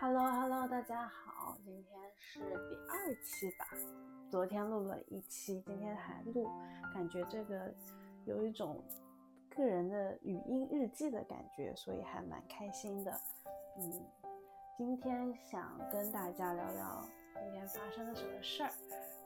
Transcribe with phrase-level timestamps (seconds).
[0.00, 3.66] Hello Hello，大家好，今天是第二期吧，
[4.30, 6.48] 昨天录了一期，今天还录，
[6.94, 7.72] 感觉这个
[8.24, 8.82] 有一种
[9.54, 13.12] 个人的语音日记的感觉，所以还蛮开心的。
[13.78, 13.92] 嗯，
[14.78, 18.70] 今天想跟大家聊聊今天发生了什么事儿，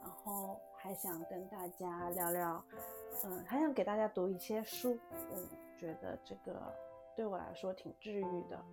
[0.03, 2.65] 然后还想跟大家聊聊，
[3.25, 5.49] 嗯，还想给大家读一些书，嗯，
[5.79, 6.61] 觉得这个
[7.15, 8.65] 对我来说挺治愈的，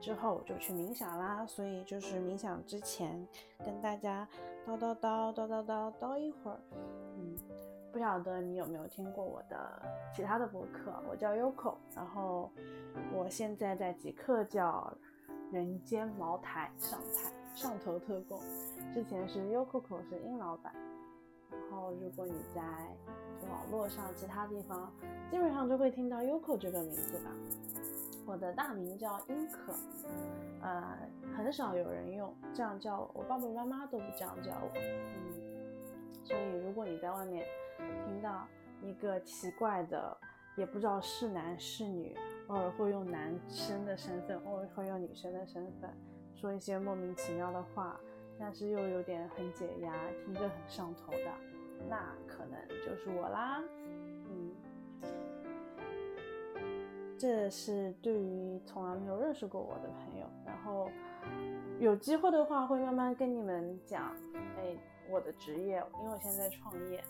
[0.00, 3.26] 之后我就去冥想啦，所以就是冥想之前
[3.64, 4.26] 跟大家
[4.66, 6.60] 叨叨叨叨叨叨叨一会儿。
[7.16, 7.36] 嗯，
[7.92, 9.82] 不晓得你有没有听过我的
[10.14, 10.94] 其他的博客？
[11.10, 12.50] 我叫 Yoko，然后
[13.12, 14.92] 我现在在极客叫
[15.50, 18.38] 人间茅台上台上头特供，
[18.94, 20.72] 之前是 Yoko 是殷老板。
[21.50, 22.62] 然后如果你在
[23.48, 24.92] 网络上其他地方，
[25.30, 27.30] 基本上就会听到 Yoko 这个名字吧。
[28.28, 29.72] 我的大名叫英可，
[30.60, 30.98] 呃，
[31.34, 35.32] 很少有人用这样叫我，我爸爸妈妈都不这样叫我，嗯，
[36.24, 37.46] 所以如果你在外面
[38.04, 38.46] 听到
[38.82, 40.14] 一个奇怪的，
[40.58, 42.14] 也不知道是男是女，
[42.48, 45.90] 偶尔会用男生的身份，偶尔会用女生的身份，
[46.34, 47.98] 说一些莫名其妙的话，
[48.38, 49.90] 但是又有点很解压，
[50.22, 51.30] 听着很上头的，
[51.88, 53.62] 那可能就是我啦。
[57.18, 60.88] 这是对于从来没有认识过我的朋友，然后
[61.80, 64.14] 有机会的话会慢慢跟你们讲，
[64.56, 64.76] 哎，
[65.10, 67.02] 我的职业，因为我现在创业，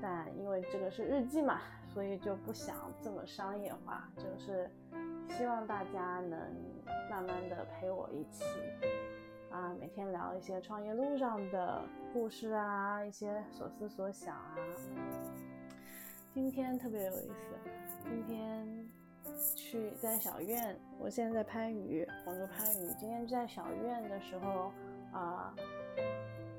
[0.00, 1.60] 但因为这个是日记嘛，
[1.92, 4.70] 所以就不想这么商业化，就是
[5.36, 6.38] 希望大家能
[7.10, 8.44] 慢慢的陪我一起
[9.50, 14.54] 啊，每天聊一些创业路上的故事啊，一些所思所想啊。
[16.32, 17.56] 今天特别有意思，
[18.04, 18.88] 今天。
[19.54, 22.94] 去在小院，我现在在番禺，广州番禺。
[22.98, 24.72] 今天在小院的时候，
[25.12, 25.54] 啊，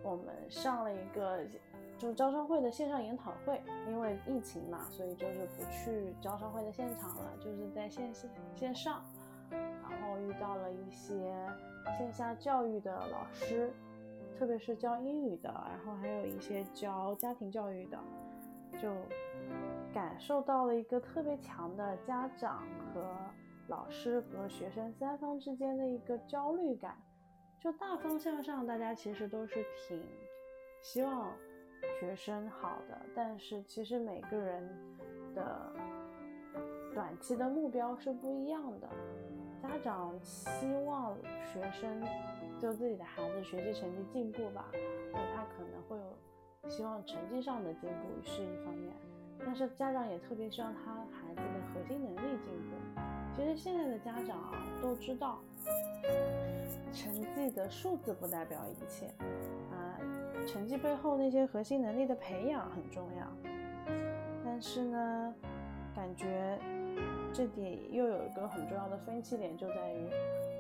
[0.04, 1.40] 我们上了一个
[1.98, 9.04] 就招商会的线上研讨会，因为疫情嘛，所以就是不去招商会的现场了，就是在线线线上，
[9.50, 11.34] 然后遇到了一些
[11.98, 13.72] 线下教育的老师，
[14.38, 17.98] 特别是教英语的，然后还有一些教家庭教育的，
[18.82, 18.94] 就。
[19.94, 22.64] 感受到了一个特别强的家长
[22.94, 23.16] 和
[23.68, 26.98] 老师和学生三方之间的一个焦虑感。
[27.60, 30.02] 就大方向上，大家其实都是挺
[30.82, 31.30] 希望
[32.00, 34.70] 学生好的，但是其实每个人
[35.36, 35.74] 的
[36.94, 38.88] 短期的目标是不一样的。
[39.62, 41.18] 家长希望
[41.52, 42.02] 学生
[42.62, 44.72] 就自己的孩子学习成绩进步吧，
[45.12, 48.96] 那他可能会有希望成绩上的进步是一方面。
[49.46, 53.02] 但是家长也特别希望他孩子的核心能力进步。
[53.36, 55.40] 其实现在的家长啊都知道，
[56.94, 59.08] 成绩的数字不代表一切
[59.72, 59.98] 啊，
[60.46, 63.26] 成绩背后那些核心能力的培养很重要。
[64.44, 65.34] 但是呢，
[65.96, 66.60] 感觉
[67.34, 70.10] 这里又有一个很重要的分歧点，就在于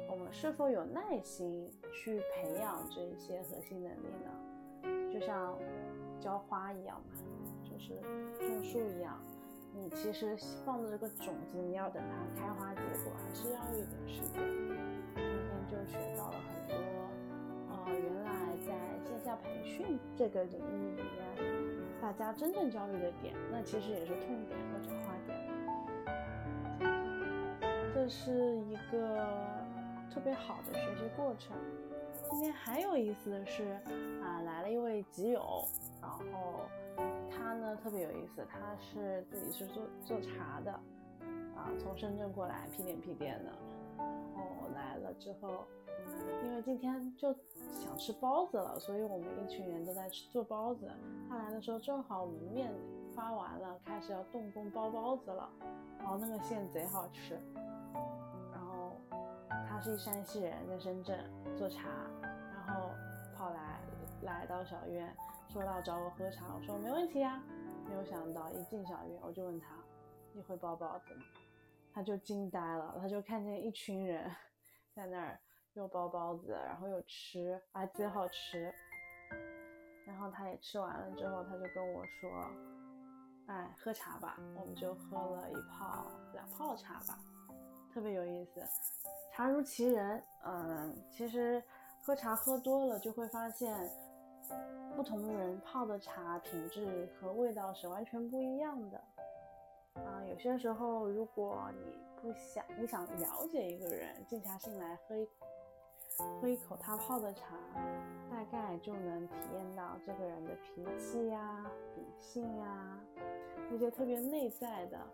[0.10, 5.12] 我们是否有耐心去培养这些核心能力呢？
[5.12, 5.58] 就像
[6.20, 7.18] 浇花一样嘛。
[7.80, 7.94] 是
[8.38, 9.18] 种树一样，
[9.74, 10.36] 你其实
[10.66, 14.44] 放的这个种子，你要等它开花结果，还是要一点时间。
[15.16, 16.76] 今天就学到了很多，
[17.70, 18.30] 呃，原来
[18.68, 18.68] 在
[19.08, 21.10] 线下培训这个领域里面，
[22.02, 25.40] 大家真正焦虑的点，那其实也是痛点和转化点。
[27.94, 29.26] 这是一个
[30.14, 31.56] 特别好的学习过程。
[32.30, 33.64] 今天还有意思的是，
[34.22, 35.64] 啊，来了一位集友，
[36.02, 36.20] 然后。
[37.32, 40.72] 他呢特别有意思，他是自己是做做茶的，
[41.56, 43.52] 啊，从深圳过来屁颠屁颠的，
[43.98, 45.66] 然后来了之后，
[46.44, 47.34] 因为今天就
[47.72, 50.92] 想吃包子了，所以我们一群人都在吃做包子。
[51.30, 52.70] 他来的时候正好我们面
[53.16, 55.50] 发完了，开始要动工包包子了，
[56.00, 57.40] 然后那个馅贼好吃。
[58.52, 59.00] 然后
[59.70, 61.18] 他是一山西人，在深圳
[61.56, 61.88] 做茶，
[62.22, 62.90] 然后
[63.38, 63.80] 跑来
[64.24, 65.16] 来到小院。
[65.52, 67.42] 说到找我喝茶，我说没问题呀。
[67.88, 69.76] 没有想到一进小院，我就问他
[70.32, 71.24] ：“你会包包子吗？”
[71.92, 74.30] 他就惊呆了，他就看见一群人
[74.94, 75.40] 在那儿
[75.74, 78.72] 又包包子，然后又吃，啊，贼好吃。
[80.06, 82.30] 然后他也吃完了之后，他就跟我说
[83.50, 87.18] ：“哎，喝茶吧。”我们就喝了一泡两泡茶吧，
[87.92, 88.62] 特别有意思。
[89.34, 91.64] 茶如其人，嗯，其实
[92.04, 93.76] 喝茶喝多了就会发现。
[94.96, 98.98] 不同人泡的茶品质和味道是完全不一样的
[99.96, 100.24] 啊！
[100.30, 105.28] 有些时候，如果你不想你想了解一个人，静下心来喝一
[106.42, 107.56] 喝一口他泡的茶，
[108.30, 111.66] 大概就能体验到这个人的脾气呀、
[111.96, 113.00] 秉性呀，
[113.72, 115.10] 那些特别内在的，啊，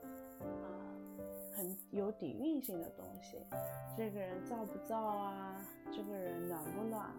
[1.55, 3.37] 很有底蕴性的东西。
[3.95, 5.61] 这个人燥不燥啊？
[5.91, 7.13] 这个人暖不暖啊？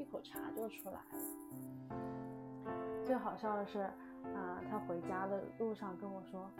[0.00, 1.02] 一口茶就出来了。
[3.04, 6.50] 最好笑的是，啊，他回家的路上跟我说，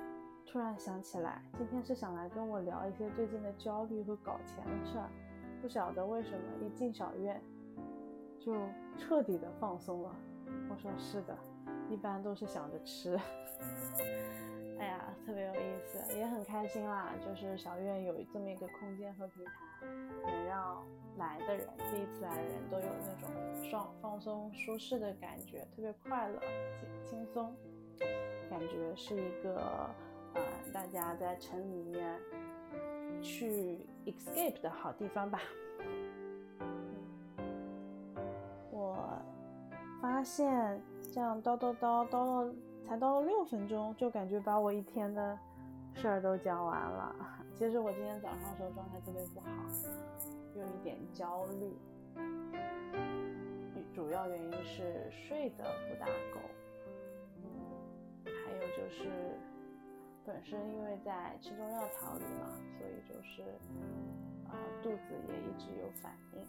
[0.46, 5.08] 突然想起来，今天是想来跟我聊一些最近的焦虑和搞钱的事儿。
[5.62, 7.42] 不晓得为什么一进小院
[8.38, 8.54] 就
[8.98, 10.14] 彻底的放松了。
[10.68, 11.34] 我说是的，
[11.88, 13.18] 一般都是想着吃。
[14.80, 17.12] 哎呀，特别有意思，也很开心啦。
[17.24, 19.52] 就是小院有这么一个空间和平台，
[20.26, 20.82] 能让
[21.18, 23.30] 来的人，第一次来的人都有那种
[23.70, 26.40] 爽、放松、舒适的感觉，特别快乐、
[27.04, 27.54] 轻松，
[28.48, 29.60] 感觉是一个
[30.34, 30.42] 呃，
[30.72, 32.18] 大家在城里面。
[33.22, 33.76] 去
[34.06, 35.40] escape 的好地方吧。
[38.70, 38.96] 我
[40.00, 40.80] 发现
[41.12, 42.54] 这样叨叨叨叨了，
[42.90, 45.38] 才到了六分钟，就感觉把我一天的
[45.94, 47.14] 事儿都讲完了。
[47.54, 49.46] 其实我今天早上的时候状态特别不好，
[50.56, 51.78] 有一点焦虑，
[53.94, 56.40] 主要原因是睡得不大够，
[58.24, 59.08] 还有就是。
[60.26, 63.42] 本身因为在吃中药调理嘛，所以就是
[64.46, 64.52] 啊
[64.82, 66.44] 肚子也一直有反应。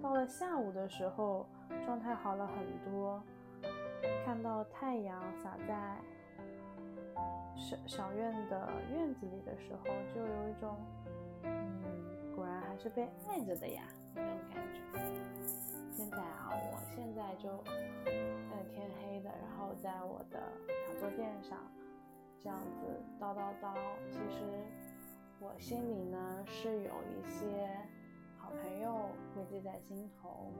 [0.00, 1.46] 到了下午的时候，
[1.84, 3.22] 状态好了很多，
[4.24, 5.98] 看到太阳洒在
[7.56, 10.76] 小小院的院子里的时候，就有一种
[11.44, 13.82] 嗯，果然还是被爱着的呀
[14.14, 14.80] 那种感觉。
[15.90, 20.40] 现在啊，我现在就呃天黑的，然后在我的。
[21.00, 21.58] 坐垫上，
[22.40, 23.74] 这样子叨叨叨。
[24.08, 24.44] 其实
[25.40, 27.68] 我心里呢是有一些
[28.38, 30.52] 好朋友会记在心头，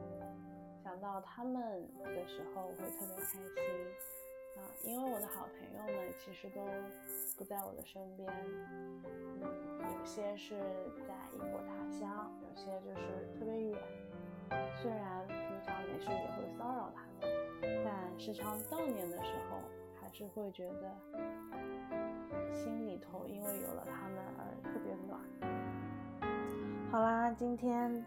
[0.83, 3.41] 想到他们的时候我会特别开心
[4.57, 4.61] 啊。
[4.85, 6.61] 因为我的好朋友们其实都
[7.37, 8.29] 不在我的身边，
[8.73, 9.03] 嗯，
[9.99, 10.59] 有些是
[11.07, 13.79] 在异国他乡，有些就是特别远。
[14.83, 19.61] 虽然平常没事也会骚扰他们，但时常悼念的时候。
[20.03, 20.93] 还是会觉得
[22.53, 25.21] 心里头因为有了他们而特别暖。
[26.91, 28.05] 好啦，今天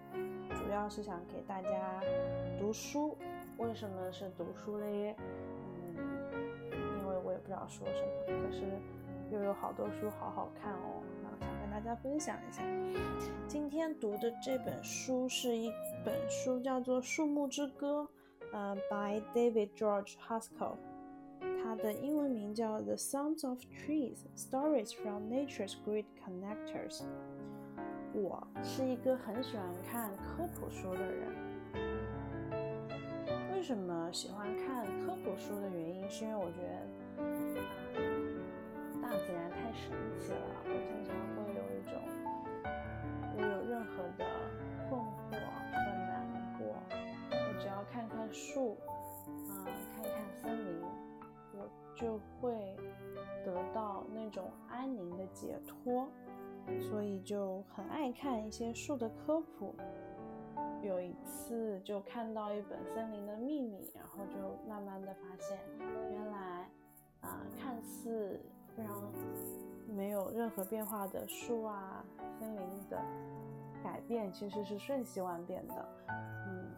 [0.66, 2.02] 主要是想给大家
[2.60, 3.16] 读书。
[3.58, 5.16] 为什么是读书嘞？
[5.96, 5.96] 嗯，
[6.74, 8.64] 因为我也不知道说什么，可是
[9.32, 12.64] 又有好多书好好看哦，然后想跟大家分享一下。
[13.48, 15.72] 今天读的这本书是一
[16.04, 18.10] 本书，叫做《树木之歌》，
[18.52, 20.78] 呃，by David George Haskell。
[21.64, 27.02] 它的英文名叫《The Sounds of Trees: Stories from Nature's Great Connectors》。
[28.16, 31.28] 我是一个很喜欢看科普书的人。
[33.54, 36.88] 为什么喜欢看科普书的原因，是因为我觉得
[39.02, 40.40] 大自然太神奇了。
[40.64, 42.00] 我经常会有一种，
[43.36, 44.26] 我有任何的
[44.88, 45.36] 困惑
[45.74, 45.76] 和
[46.08, 46.26] 难
[46.58, 46.64] 过，
[47.32, 48.78] 我只要看看树
[49.50, 50.82] 啊，看看森林，
[51.54, 51.68] 我。
[51.98, 52.76] 就会
[53.46, 56.06] 得到那种安宁的解脱，
[56.80, 59.76] 所以就很爱看一些树的科普。
[60.82, 65.60] 有一次就看到一本《森林的秘密》，然后就慢慢的发现，
[66.12, 66.70] 原来
[67.22, 68.40] 啊，看似
[68.76, 69.12] 非常
[69.88, 72.06] 没有任何变化的树啊，
[72.40, 73.02] 森林的
[73.84, 75.86] 改变其实是瞬息万变的。
[76.10, 76.72] 嗯，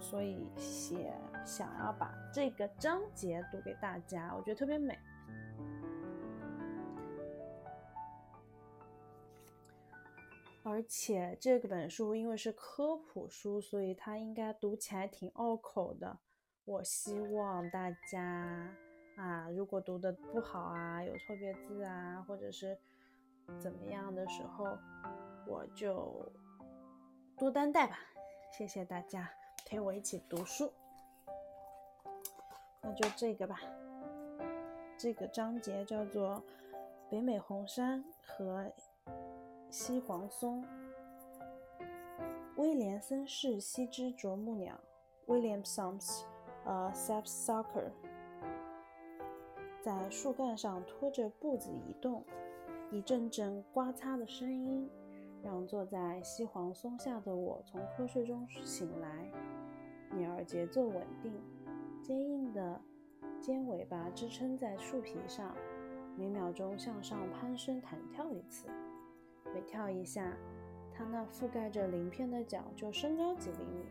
[0.00, 1.12] 所以写。
[1.44, 4.98] 想要把这个章节读给大家，我觉得特别美。
[10.68, 16.18] 而且这本书因为是科普书，所以它应该读起来挺拗口的。
[16.66, 18.70] 我希望大家
[19.16, 22.78] 啊，如果读的不好啊，有错别字啊，或者是
[23.58, 24.76] 怎么样的时候，
[25.46, 26.30] 我就
[27.38, 27.98] 多担待吧。
[28.52, 29.30] 谢谢大家
[29.64, 30.70] 陪我一起读书。
[32.82, 33.58] 那就这个吧，
[34.98, 36.44] 这个章节叫做
[37.10, 38.70] 北美红杉和
[39.70, 40.64] 西黄松。
[42.56, 44.80] 威廉森氏西之啄木鸟
[45.26, 46.22] （Williamson's
[46.64, 47.90] 呃 sapsucker）
[49.80, 52.24] 在树干上拖着步子移动，
[52.90, 54.88] 一阵阵刮擦的声音
[55.42, 59.30] 让坐在西黄松下的我从瞌睡中醒来。
[60.12, 61.32] 鸟儿节奏稳定。
[62.00, 62.80] 坚硬的
[63.38, 65.54] 尖尾巴支撑在树皮上，
[66.16, 68.66] 每秒钟向上攀升弹跳一次。
[69.54, 70.36] 每跳一下，
[70.92, 73.86] 它那覆盖着鳞片的脚就升高几厘米。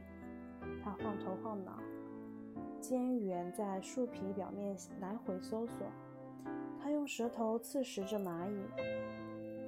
[0.84, 1.82] 它晃头晃脑，
[2.80, 5.88] 尖缘在树皮表面来回搜索。
[6.80, 8.62] 它用舌头刺食着蚂蚁。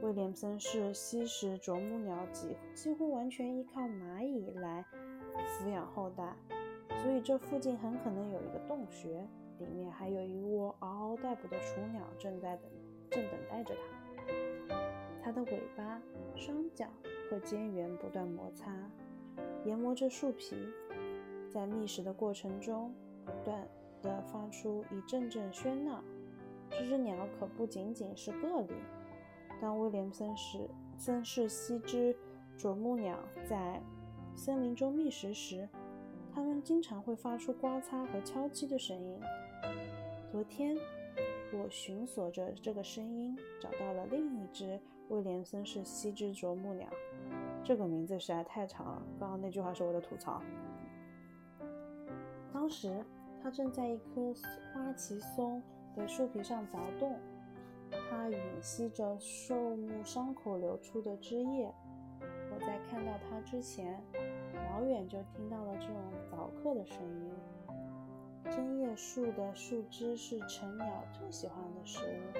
[0.01, 4.85] 威廉森氏吸食啄木鸟几几乎完全依靠蚂蚁来
[5.35, 6.33] 抚养后代，
[7.03, 9.27] 所以这附近很可能有一个洞穴，
[9.57, 12.71] 里面还有一窝嗷嗷待哺的雏鸟正在等，
[13.09, 13.98] 正等待着它。
[15.29, 16.01] 它的尾巴、
[16.35, 16.87] 双脚
[17.29, 18.73] 和尖缘不断摩擦，
[19.63, 20.55] 研磨着树皮，
[21.51, 22.91] 在觅食的过程中
[23.23, 23.67] 不断
[24.01, 26.03] 地发出一阵阵喧闹。
[26.71, 28.73] 这只鸟可不仅仅是个例。
[29.61, 30.67] 当威廉森氏
[30.97, 32.15] 森氏西之
[32.57, 33.15] 啄木鸟
[33.47, 33.79] 在
[34.35, 35.69] 森林中觅食时，
[36.33, 39.19] 它们经常会发出刮擦和敲击的声音。
[40.31, 40.75] 昨天，
[41.53, 46.87] 我寻索着这个声音，找到了另一只威廉森氏西之啄木鸟。
[47.63, 50.41] 这个名字实在太长了，刚刚那句话是我的吐槽。
[52.51, 53.03] 当时，
[53.43, 54.33] 它正在一棵
[54.73, 55.61] 花旗松
[55.95, 57.19] 的树皮上凿洞。
[57.91, 61.73] 它吮吸着树木伤口流出的汁液。
[62.51, 64.01] 我在看到它之前，
[64.71, 65.95] 老远就听到了这种
[66.31, 67.31] 凿刻的声音。
[68.49, 72.39] 针叶树的树枝是成鸟最喜欢的食物，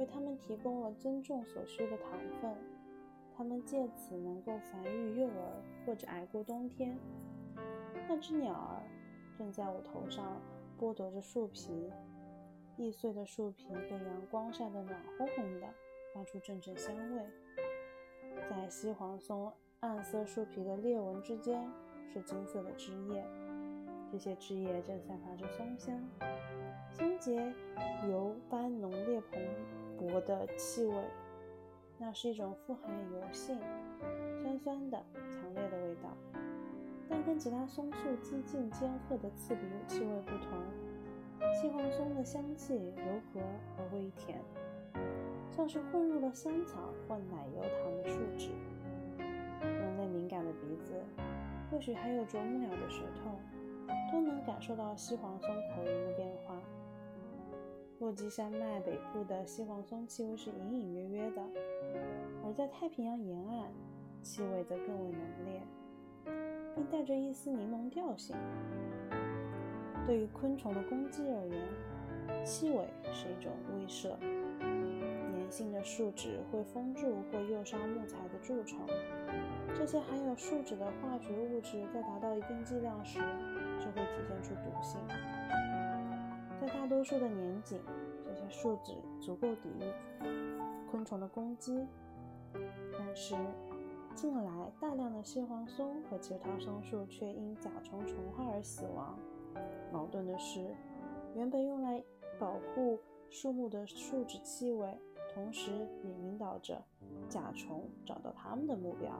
[0.00, 2.56] 为它们提供了增重所需的糖分。
[3.36, 6.98] 它们借此能够繁育幼儿或者挨过冬天。
[8.08, 8.82] 那只鸟儿
[9.38, 10.40] 正在我头上
[10.78, 11.92] 剥夺着树皮。
[12.76, 15.66] 易碎的树皮被阳光晒得暖烘烘的，
[16.14, 17.22] 发出阵阵香味。
[18.48, 21.62] 在西黄松暗色树皮的裂纹之间
[22.08, 23.22] 是金色的枝叶，
[24.10, 26.02] 这些枝叶正散发着松香，
[26.90, 27.52] 松节
[28.08, 29.42] 油般浓烈蓬
[30.00, 30.94] 薄的气味。
[31.98, 33.58] 那是一种富含油性、
[34.42, 36.16] 酸酸的、强烈的味道，
[37.10, 40.48] 但跟其他松树激进尖刻的刺鼻气味不同。
[41.54, 43.04] 西黄松的香气柔
[43.34, 43.40] 和
[43.76, 44.40] 而微甜，
[45.50, 48.48] 像是混入了香草或奶油糖的树脂。
[49.62, 50.94] 人类敏感的鼻子，
[51.70, 53.38] 或许还有啄木鸟的舌头，
[54.10, 56.56] 都能感受到西黄松口音的变化。
[58.00, 61.42] 落基山脉北部的西黄松气味是隐隐约约的，
[62.42, 63.70] 而在太平洋沿岸，
[64.22, 65.60] 气味则更为浓烈，
[66.74, 68.34] 并带着一丝柠檬调性。
[70.06, 74.16] 对于昆虫的攻击而言，气味是一种威慑。
[75.34, 78.78] 粘性的树脂会封住或诱杀木材的蛀虫，
[79.76, 83.18] 这些含有树脂的化学物质在达到一定剂量时，
[83.78, 84.98] 就会体现出毒性。
[86.72, 87.80] 大多数的年景，
[88.24, 89.92] 这些树脂足够抵御
[90.90, 91.86] 昆虫的攻击，
[92.98, 93.36] 但是
[94.14, 99.18] 近来大量的蟹黄松和其他松树却因甲虫虫害而死亡。
[99.92, 100.74] 矛盾的是，
[101.34, 102.02] 原本用来
[102.38, 102.98] 保护
[103.28, 104.98] 树木的树脂气味，
[105.32, 105.70] 同时
[106.02, 106.82] 也引导着
[107.28, 109.10] 甲虫找到它们的目标。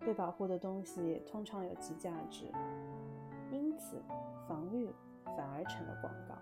[0.00, 2.46] 被保护的东西通常有其价值，
[3.50, 4.02] 因此
[4.48, 4.88] 防御
[5.36, 6.34] 反而成了广告。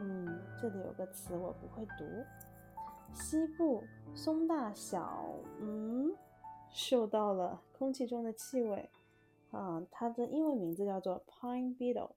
[0.00, 2.04] 嗯，这里有个词我不会读，
[3.12, 6.14] 西部松大小，嗯，
[6.70, 8.90] 嗅到了空气中的气味。
[9.50, 12.10] 啊，它的英文名字叫做 Pine Beetle。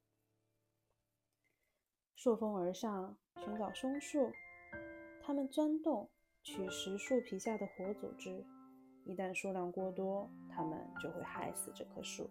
[2.16, 4.32] 顺风而上，寻找松树。
[5.22, 6.10] 它们钻洞，
[6.42, 8.44] 取食树皮下的活组织。
[9.06, 12.28] 一旦数量过多，它们就会害死这棵树。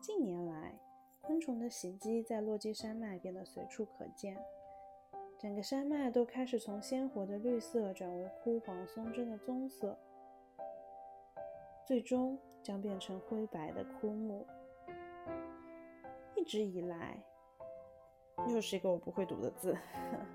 [0.00, 0.78] 近年来，
[1.26, 4.36] 昆虫的袭击在落基山脉变得随处可见，
[5.38, 9.98] 整个山脉都开始从鲜活的绿色转为枯黄松针的棕色，
[11.86, 12.38] 最终。
[12.64, 14.46] 将变成灰白的枯木。
[16.34, 17.22] 一直以来，
[18.48, 19.76] 又是一个我不会读的字。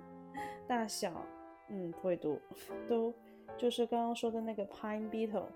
[0.69, 1.25] 大小，
[1.69, 2.39] 嗯，不会读。
[2.87, 3.11] 都
[3.57, 5.47] 就是刚刚说的那个 pine beetle，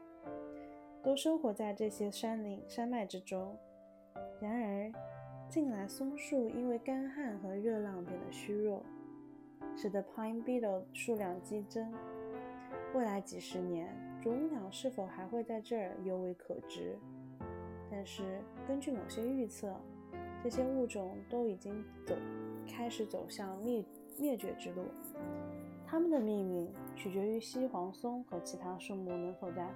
[1.04, 3.56] 都生活在这些山林山脉之中。
[4.42, 4.92] 然而，
[5.50, 8.84] 近来松树因为干旱和热浪变得虚弱，
[9.76, 11.94] 使得 pine beetle 数量激增。
[12.94, 13.94] 未来几十年。
[14.24, 16.98] 啄木鸟是否还会在这儿，尤为可知。
[17.92, 19.76] 但是，根据某些预测，
[20.42, 22.16] 这些物种都已经走
[22.66, 23.84] 开始走向灭
[24.18, 24.86] 灭绝之路。
[25.86, 29.68] 它们的命运取决于西黄松和其他树木能否在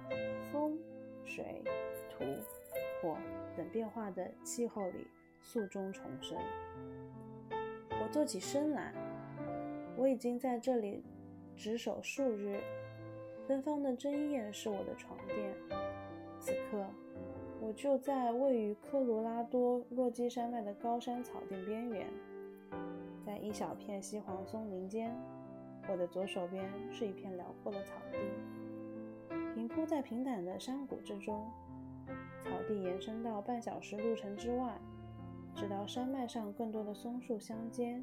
[0.50, 0.78] 风、
[1.26, 1.62] 水、
[2.08, 2.24] 土、
[3.00, 3.16] 火
[3.56, 5.06] 等变化的气候里
[5.40, 6.36] 宿终重生。
[7.90, 8.92] 我坐起身来，
[9.96, 11.02] 我已经在这里
[11.56, 12.60] 值守数日，
[13.46, 15.54] 芬芳的针叶是我的床垫。
[16.38, 16.86] 此刻，
[17.60, 22.06] 我就在位于科罗拉多落基山脉的高山草甸边缘，
[23.26, 25.12] 在一小片西黄松林间，
[25.88, 28.18] 我的左手边是一片辽阔的草地，
[29.54, 31.50] 平铺在平坦的山谷之中。
[32.48, 34.78] 草地延伸到半小时路程之外，
[35.54, 38.02] 直到山脉上更多的松树相间。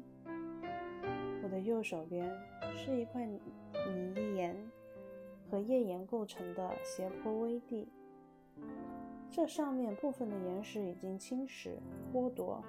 [1.42, 2.32] 我的右手边
[2.76, 4.56] 是一块泥岩
[5.50, 7.88] 和页岩构成的斜坡微地，
[9.30, 11.78] 这上面部分的岩石已经侵蚀
[12.12, 12.62] 剥夺，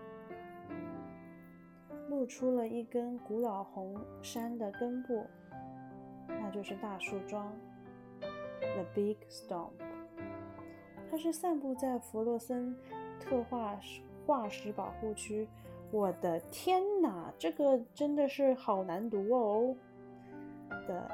[2.10, 5.28] 露出了一根古老红杉的根部，
[6.28, 7.54] 那就是大树桩
[8.20, 9.74] ，The Big Stump。
[11.10, 12.76] 它是散布在弗洛森
[13.20, 13.80] 特化
[14.26, 15.48] 化石保护区。
[15.90, 19.76] 我的天哪，这个真的是好难读哦！
[20.86, 21.10] 的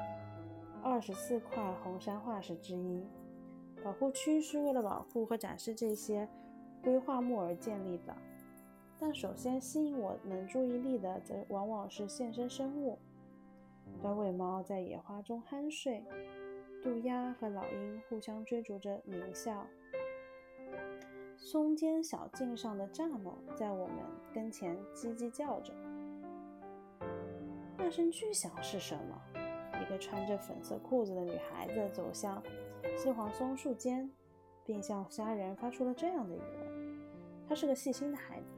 [0.82, 3.06] 二十四块红杉化石之一，
[3.84, 6.28] 保护区是为了保护和展示这些
[6.82, 8.14] 规划木而建立的。
[8.98, 12.98] 但首先吸引我们注意力的，则往往是现身生物：
[14.02, 16.02] 短尾猫在野花中酣睡，
[16.82, 19.64] 渡鸦和老鹰互相追逐着鸣笑。
[21.44, 23.96] 松间小径上的蚱蜢在我们
[24.32, 25.74] 跟前叽叽叫着。
[27.76, 29.22] 那声巨响是什么？
[29.78, 32.42] 一个穿着粉色裤子的女孩子走向
[32.96, 34.10] 西黄松树间，
[34.64, 36.98] 并向家人发出了这样的疑问。
[37.46, 38.54] 她是个细心的孩子。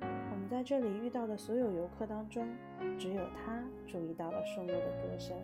[0.00, 2.46] 我们在这里遇到的所有游客当中，
[2.96, 5.36] 只有她注意到了树木的歌声。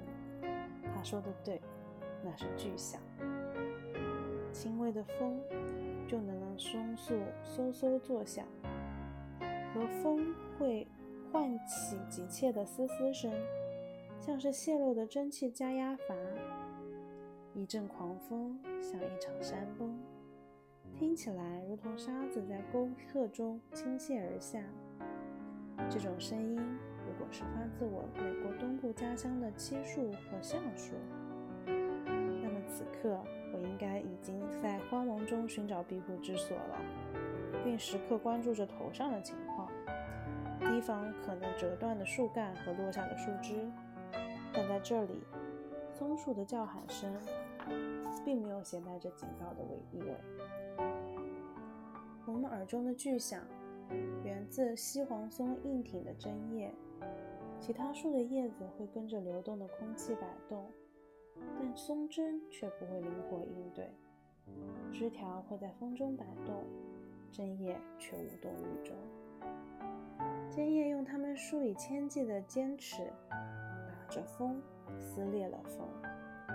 [0.94, 1.60] 她说的对，
[2.22, 3.00] 那是巨响。
[4.52, 5.42] 轻微的风。
[6.06, 8.46] 就能松树嗖嗖作响，
[9.72, 10.86] 和风会
[11.32, 13.32] 唤起急切的嘶嘶声，
[14.20, 16.14] 像是泄漏的蒸汽加压阀。
[17.54, 19.96] 一阵狂风像一场山崩，
[20.92, 24.60] 听起来如同沙子在沟壑中倾泻而下。
[25.88, 30.94] 这种声音，如果是发自我美国东部家乡的漆树和橡树，
[32.74, 33.16] 此刻。
[33.52, 36.80] 我应该已经在慌忙中寻找庇护之所了，
[37.62, 39.70] 并时刻关注着头上的情况，
[40.58, 43.70] 提防可能折断的树干和落下的树枝。
[44.52, 45.22] 但在这里，
[45.92, 47.14] 松树的叫喊声
[48.24, 50.16] 并没有携带着警告的意味。
[52.26, 53.40] 我们耳中的巨响
[54.24, 56.74] 源自西黄松硬挺的针叶，
[57.60, 60.68] 其他树的叶子会跟着流动的空气摆动。
[61.58, 63.90] 但松针却不会灵活应对，
[64.92, 66.64] 枝条会在风中摆动，
[67.32, 68.96] 针叶却无动于衷。
[70.50, 74.62] 针叶用它们数以千计的尖齿打着风，
[75.00, 75.88] 撕裂了风，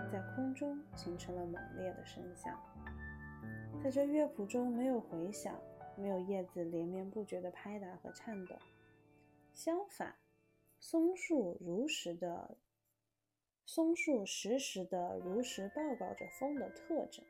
[0.09, 2.57] 在空中形成了猛烈的声响。
[3.83, 5.59] 在这乐谱中没有回响，
[5.97, 8.55] 没有叶子连绵不绝的拍打和颤抖。
[9.51, 10.15] 相反，
[10.79, 12.55] 松树如实的。
[13.71, 17.23] 松树实时的如实报告着风的特征，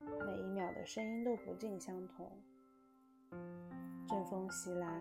[0.00, 2.28] 每一秒的声音都不尽相同。
[4.08, 5.00] 阵风袭来，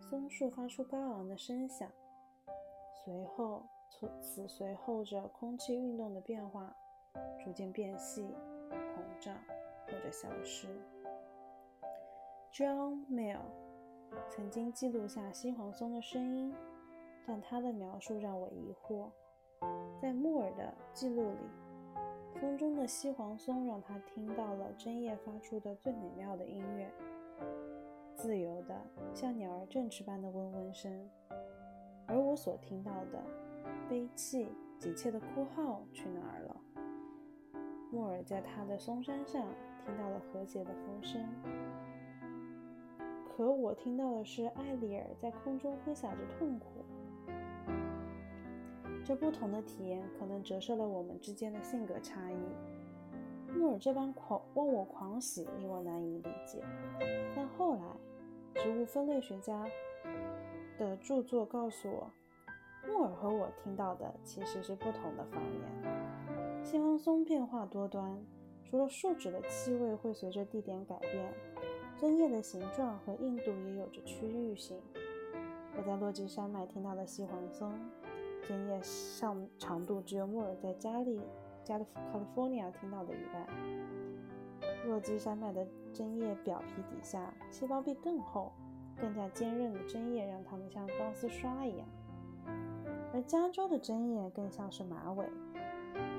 [0.00, 1.88] 松树发出高昂的声响，
[3.04, 6.74] 随后此随后着空气运动的变化，
[7.44, 8.34] 逐渐变细、
[8.68, 9.38] 膨胀
[9.86, 10.66] 或者消失。
[12.52, 13.38] John Mill
[14.30, 16.52] 曾经记录下西黄松的声音，
[17.24, 19.12] 但他的描述让我疑惑。
[20.00, 22.00] 在木尔的记录里，
[22.40, 26.92] 风中的西黄松让他听到了针叶发出的最美妙的音乐，
[28.14, 28.74] 自由的
[29.14, 31.08] 像鸟儿振翅般的嗡嗡声。
[32.06, 33.22] 而我所听到的
[33.88, 36.56] 悲泣、急切的哭号去哪儿了？
[37.90, 39.42] 木尔在他的松山上
[39.84, 41.26] 听到了和谐的风声，
[43.28, 46.84] 可我听到的是艾丽尔在空中挥洒着痛苦。
[49.06, 53.56] 这不同的体验可能折射了我们之间的性格差异。
[53.56, 56.60] 木尔这般狂忘我狂喜令我难以理解，
[57.36, 57.82] 但后来，
[58.60, 59.64] 植物分类学家
[60.76, 62.10] 的著作告诉我，
[62.88, 66.64] 木尔和我听到的其实是不同的方言。
[66.64, 68.18] 西黄松变化多端，
[68.64, 71.32] 除了树脂的气味会随着地点改变，
[71.96, 74.76] 针叶的形状和硬度也有着区域性。
[75.76, 77.72] 我在落基山脉听到的西黄松。
[78.46, 81.20] 针叶上长度只有木尔在加利
[81.64, 83.46] 加利 California 听到的一半。
[84.86, 88.52] 落基山脉的针叶表皮底下细胞壁更厚，
[89.00, 91.88] 更加坚韧的针叶让它们像钢丝刷一样。
[93.12, 95.26] 而加州的针叶更像是马尾，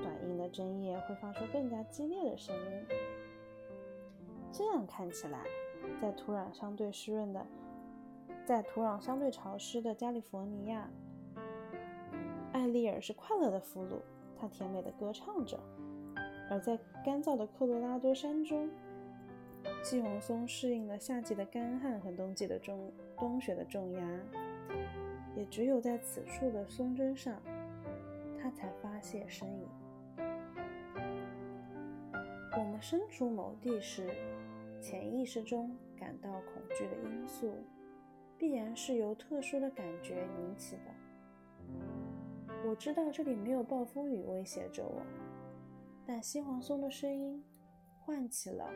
[0.02, 2.86] 短硬的针叶会发出更加激烈的声音。
[4.52, 5.44] 这样看起来，
[6.00, 7.46] 在土壤相对湿润的，
[8.44, 10.90] 在土壤相对潮湿的加利福尼亚，
[12.70, 14.00] 丽尔是快乐的俘虏，
[14.38, 15.58] 她甜美的歌唱着；
[16.50, 18.68] 而在干燥的科罗拉多山中，
[19.82, 24.20] 西黄松适应了夏季的干旱和冬季的重冬雪的重压，
[25.36, 27.40] 也只有在此处的松针上，
[28.40, 29.68] 它才发泄身影。
[32.56, 34.08] 我们身处某地时，
[34.80, 37.54] 潜意识中感到恐惧的因素，
[38.36, 40.97] 必然是由特殊的感觉引起的。
[42.68, 45.00] 我知道这里没有暴风雨威胁着我，
[46.06, 47.42] 但西黄松的声音
[47.98, 48.68] 唤起了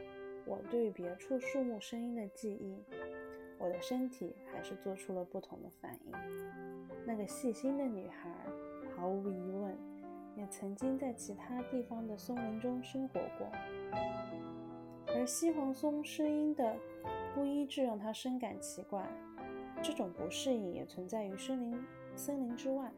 [0.47, 2.83] 我对别处树木声音的记忆。
[3.59, 6.13] 我的身体还是做出了不同的反应。
[7.05, 8.31] 那个细心的女孩，
[8.97, 9.77] 毫无疑问，
[10.37, 13.47] 也曾经在其他地方的松林中生活过。
[15.09, 16.75] 而西黄松声音的
[17.35, 19.07] 不一致让她深感奇怪，
[19.83, 21.85] 这种不适应也存在于森林
[22.17, 22.91] 森林之外。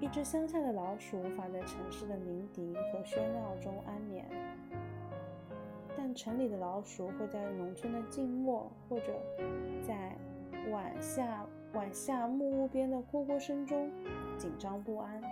[0.00, 4.26] 一只乡下的老鼠无法在城市的鸣笛和喧闹中安眠，
[5.94, 9.12] 但城里的老鼠会在农村的静默或者
[9.86, 10.16] 在
[10.70, 13.90] 晚下晚下木屋边的咕咕声中
[14.38, 15.22] 紧张不安。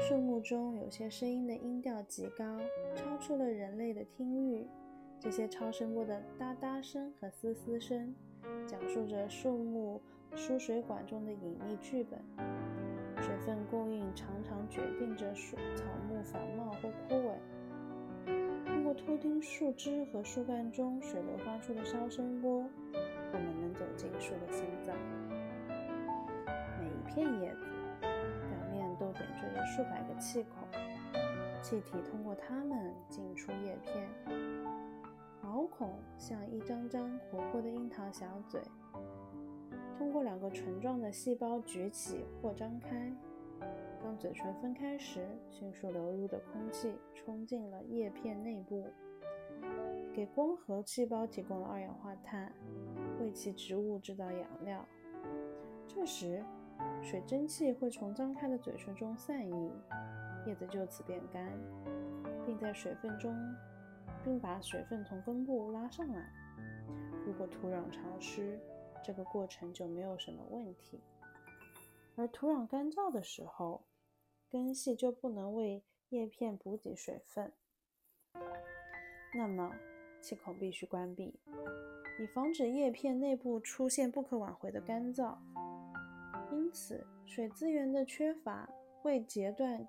[0.00, 2.58] 树木中有些声音的音调极高，
[2.96, 4.66] 超出了人类的听域。
[5.20, 8.14] 这些超声波的哒哒声和嘶嘶声，
[8.66, 10.00] 讲述着树木
[10.34, 12.18] 输水管中的隐秘剧本。
[13.20, 17.36] 水分供应常常决定着树草木繁茂或枯萎。
[18.66, 22.68] 通过偷听树枝和树干中水流发出的超声波，
[23.32, 24.96] 我们能走进树的心脏。
[26.80, 27.64] 每一片叶子
[28.00, 28.82] 表面。
[29.00, 30.68] 都点缀着数百个气孔，
[31.60, 34.08] 气体通过它们进出叶片。
[35.42, 38.60] 毛孔像一张张活泼的樱桃小嘴，
[40.02, 43.08] 通过两个唇状的细胞举起或张开。
[44.02, 48.84] 当嘴唇分开时，迅速流入的空气冲进了叶片内部，
[50.12, 52.52] 给光合细胞提供了二氧化碳，
[53.20, 54.84] 为其植物制造养料。
[55.86, 56.44] 这时，
[57.00, 59.70] 水蒸气会从张开的嘴唇中散逸，
[60.46, 61.48] 叶子就此变干，
[62.44, 63.32] 并在水分中，
[64.24, 66.28] 并把水分从根部拉上来。
[67.24, 68.58] 如果土壤潮湿，
[69.02, 70.98] 这个过程就没有什么问题；
[72.16, 73.82] 而土壤干燥的时候，
[74.48, 77.52] 根系就不能为叶片补给水分，
[79.34, 79.72] 那么
[80.20, 81.40] 气孔必须关闭，
[82.20, 85.36] 以防止叶片内部出现不可挽回的干燥。
[86.50, 88.68] 因此，水资源的缺乏
[89.00, 89.88] 会截断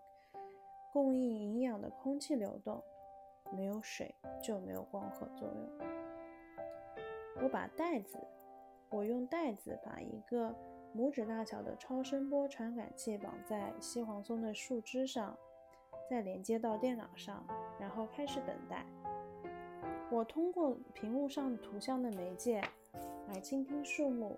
[0.92, 2.84] 供应营养的空气流动。
[3.52, 5.70] 没有水就没有光合作用。
[7.44, 8.18] 我把袋子，
[8.94, 10.56] 我用袋子把一个
[10.96, 15.36] 拇指大小的超声波传感器绑在西黄松的树枝上，
[16.08, 17.44] 再连接到电脑上，
[17.80, 18.86] 然后开始等待。
[20.12, 22.62] 我通过屏幕上图像的媒介
[23.30, 24.38] 来倾听树木。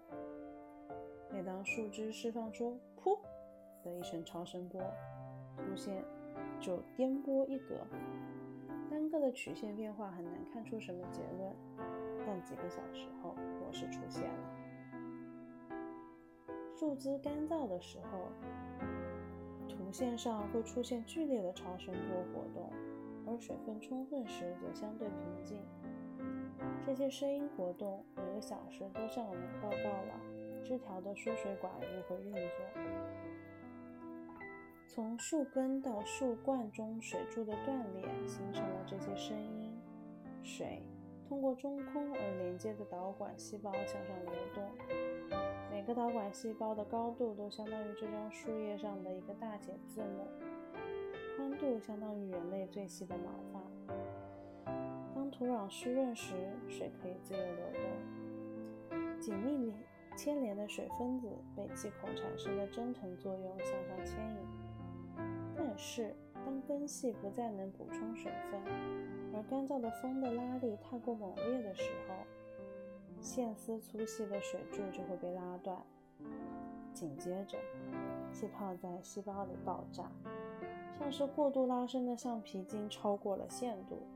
[1.30, 3.20] 每当树枝释放出“噗”
[3.84, 4.82] 的一声超声波，
[5.58, 6.02] 出现
[6.62, 7.86] 就颠簸一格。
[8.90, 11.54] 单个的曲线变化很难看出什么结论，
[12.26, 14.50] 但几个小时后，模式出现了。
[16.74, 18.28] 树枝干燥的时候，
[19.68, 22.72] 图线上会出现剧烈的超声波活动，
[23.28, 25.60] 而水分充分时则相对平静。
[26.86, 30.20] 这些声音活动每个小时都向我们报告了。
[30.64, 32.42] 枝条的输水管如何运作？
[34.88, 39.72] 从树根到树冠中水柱的断裂，形成了这些声音。
[40.44, 40.82] 水
[41.28, 44.64] 通过中空而连接的导管细胞向上流动，
[45.72, 50.28] 每个导管细胞的高度都相当于这张树叶上的一个大写字母，
[51.36, 54.74] 宽度相当于人类最细的毛发。
[55.14, 56.34] 当土壤湿润时，
[56.70, 59.76] 水可以自由流动，紧密连。
[60.18, 64.38] 牵连的水分子被气孔产生的蒸腾作用向上牵引，
[65.58, 68.62] 但是当根系不再能补充水分，
[69.36, 72.16] 而干燥的风的拉力太过猛烈的时候，
[73.20, 75.78] 线丝粗细的水柱就会被拉断。
[76.94, 77.58] 紧接着，
[78.32, 80.10] 气泡在细胞里爆炸，
[80.98, 84.08] 像是过度拉伸的橡皮筋超过了限度，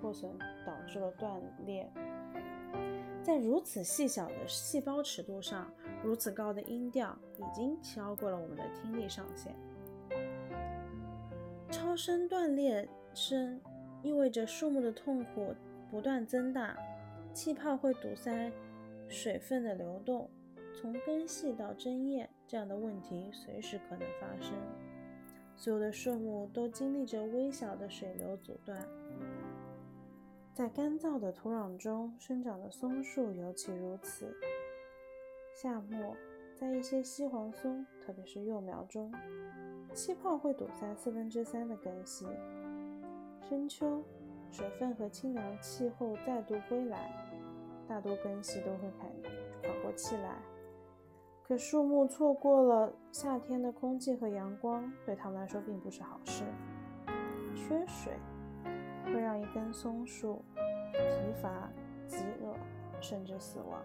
[0.00, 1.90] 破损导致了断裂。
[3.22, 5.68] 在如此细小的细胞尺度上，
[6.04, 9.52] 如此高的音调已经超过了我们的听力上限。
[11.68, 13.60] 超声断裂声
[14.02, 15.54] 意味着树木的痛苦
[15.90, 16.76] 不断增大，
[17.32, 18.50] 气泡会堵塞
[19.08, 20.30] 水分的流动，
[20.74, 24.54] 从根系到针叶这样的问题随时可能发生。
[25.56, 28.80] 所有的树木都经历着微小的水流阻断。
[30.54, 34.34] 在干燥的土壤中生长的松树尤其如此。
[35.54, 36.16] 夏末，
[36.54, 39.12] 在一些西黄松，特别是幼苗中，
[39.92, 42.26] 气泡会堵塞四分之三的根系。
[43.48, 44.02] 深秋，
[44.50, 47.10] 水分和清凉气候再度归来，
[47.88, 49.10] 大多根系都会缓
[49.62, 50.36] 缓过气来。
[51.42, 56.44] 可树木错过了夏天的空气和阳光，对他们来说并不是好事。
[57.54, 58.12] 缺水。
[59.12, 60.40] 会让一根松树
[60.92, 61.68] 疲乏、
[62.06, 62.54] 饥饿，
[63.00, 63.82] 甚至死亡。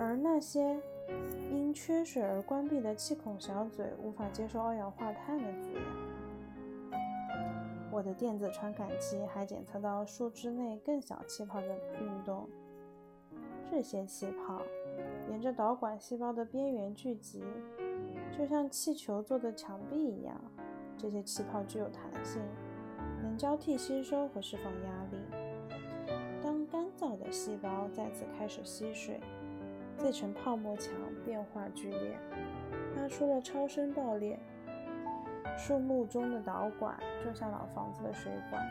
[0.00, 0.80] 而那些
[1.52, 6.07] 因缺水而关闭的气孔小嘴，无法接受二氧化碳的滋养。
[7.98, 11.66] 我的电子传感器还检测到树枝内更小气泡的
[12.00, 12.48] 运动。
[13.68, 14.62] 这些气泡
[15.28, 17.42] 沿着导管细胞的边缘聚集，
[18.30, 20.40] 就像气球做的墙壁一样。
[20.96, 22.40] 这些气泡具有弹性。
[23.20, 25.18] 能交替吸收和释放压力。
[26.40, 29.20] 当干燥的细胞再次开始吸水，
[29.98, 32.16] 这层泡沫墙变化剧烈，
[32.94, 34.38] 发出了超声爆裂。
[35.58, 38.64] 树木中的导管就像老房子的水管，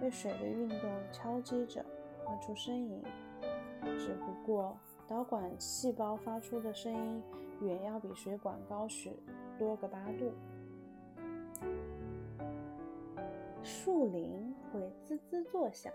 [0.00, 0.78] 被水的运动
[1.12, 1.84] 敲击着，
[2.24, 3.02] 发出声音。
[3.98, 4.76] 只不过，
[5.06, 7.22] 导管细胞发出的声音
[7.60, 9.12] 远要比水管高许
[9.58, 10.32] 多个八度。
[13.62, 15.92] 树林会滋滋作响，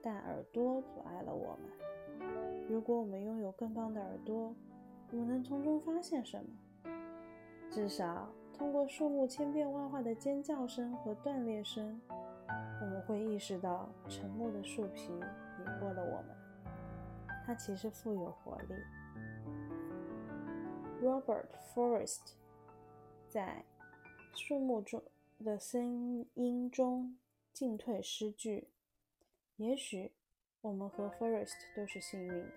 [0.00, 2.68] 但耳朵阻碍了我们。
[2.68, 4.54] 如果我们拥有更棒的耳朵，
[5.10, 6.90] 我们能从中发现什么？
[7.70, 12.00] 至少通过树木千变万化的尖叫声和断裂声，
[12.80, 16.36] 我们会意识到沉默的树皮迷惑了我们。
[17.46, 18.74] 它其实富有活力。
[21.02, 22.32] Robert Forrest
[23.28, 23.64] 在
[24.34, 25.02] 树木中。
[25.44, 27.16] 的声音中
[27.52, 28.70] 进退失据。
[29.54, 30.10] 也许
[30.60, 32.54] 我们和 Forest 都是幸运的。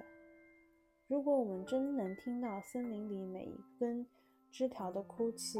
[1.07, 4.07] 如果我们真能听到森林里每一根
[4.51, 5.59] 枝条的哭泣，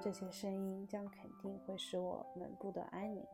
[0.00, 3.24] 这些声音将肯定会使我们不得安宁。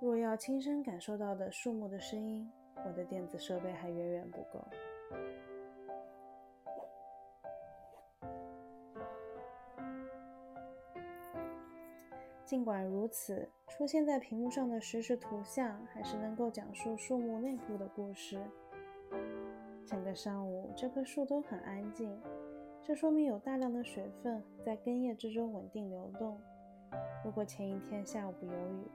[0.00, 2.50] 若要亲身感受到的树木的声音，
[2.84, 4.64] 我的电子设备还远远不够。
[12.44, 18.38] 尽管如此，出现在屏幕上的实时图像还是能够讲述树木内部的故事。
[19.84, 22.20] 整个上午，这棵树都很安静，
[22.86, 26.38] 这说明有大量的水分在根叶之中稳定流动。
[27.24, 28.86] 如果前一天下午不有雨，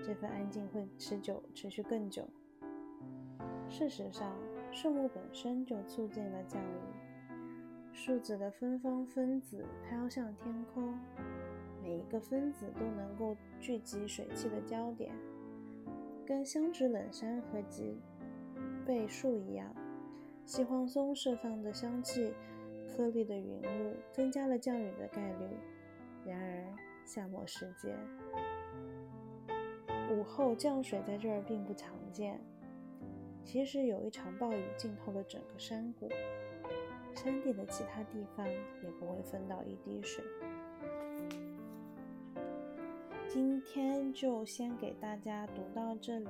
[0.00, 2.24] 这份安静会持久，持续更久。
[3.68, 4.32] 事实上，
[4.70, 6.78] 树木本身就促进了降雨。
[7.92, 10.96] 树脂的芬芳分子飘向天空。
[11.82, 15.12] 每一个分子都能够聚集水汽的焦点，
[16.24, 17.98] 跟香脂冷杉和脊
[18.86, 19.74] 背树一样，
[20.46, 22.32] 西黄松释放的香气
[22.90, 25.46] 颗粒的云雾增加了降雨的概率。
[26.26, 26.76] 然而，
[27.06, 27.96] 夏末时节，
[30.10, 32.40] 午后降水在这儿并不常见。
[33.42, 36.08] 其实有一场暴雨浸透了整个山谷，
[37.14, 40.22] 山地的其他地方也不会分到一滴水。
[43.26, 46.28] 今天就先给大家读到这里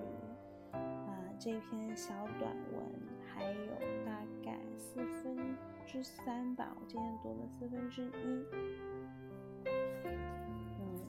[0.72, 2.84] 啊，这篇小短文
[3.26, 3.72] 还有
[4.04, 5.36] 大概四分
[5.92, 8.46] 之三吧，我今天读了四分之一。
[10.78, 11.02] 嗯，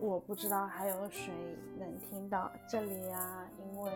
[0.00, 1.30] 我不知道还有谁
[1.78, 3.92] 能听到这里啊，因为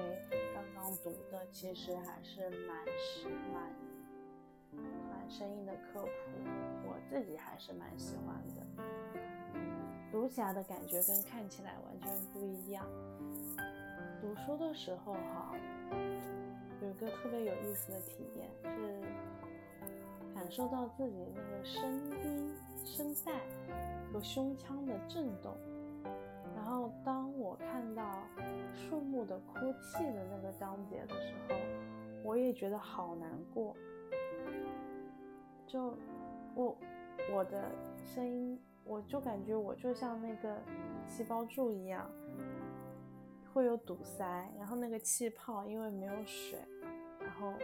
[0.55, 3.73] 刚刚读的其实还是蛮是蛮
[5.09, 6.11] 蛮生硬的科普，
[6.85, 8.67] 我自己还是蛮喜欢的。
[10.13, 12.87] 读起来的感觉跟看起来完全不一样。
[14.21, 15.55] 读书的时候哈，
[16.83, 19.01] 有一个特别有意思的体验是
[20.35, 23.33] 感受到自己那个声音、声带
[24.13, 25.57] 和胸腔的震动。
[26.55, 28.23] 然后当我看到
[28.75, 31.55] 树木的哭泣的那个章节的时候，
[32.23, 33.75] 我也觉得好难过。
[35.67, 35.97] 就
[36.55, 36.77] 我
[37.33, 37.71] 我的
[38.05, 38.59] 声音。
[38.89, 40.63] 我就感觉我就像那个
[41.09, 42.09] 细胞柱一样，
[43.57, 44.23] 会有堵塞，
[44.59, 46.59] 然后那个气泡因为没有水，
[47.19, 47.55] 然后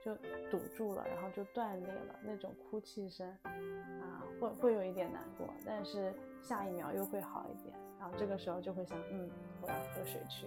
[0.00, 0.14] 就
[0.48, 9.28] 堵住了，然后就断裂了，那种哭泣声啊，会会有一点难过，但是下一秒又会好一点，然后这个时候就会想，嗯，
[9.60, 10.46] 我要喝水去，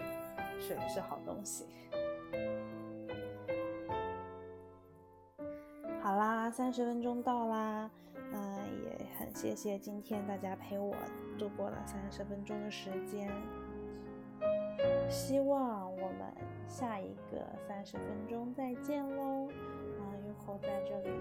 [0.57, 1.65] 水是好东西。
[6.01, 7.91] 好啦，三十分钟到啦，
[8.31, 10.95] 嗯，也很谢谢今天大家陪我
[11.37, 13.29] 度过了三十分钟的时间。
[15.13, 16.33] 希望我们
[16.67, 19.47] 下一个三十分钟再见喽！
[19.99, 21.11] 啊，优酷在这里